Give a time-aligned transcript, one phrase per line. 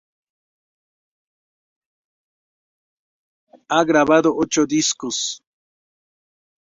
[3.69, 5.43] Ha grabado ocho discos.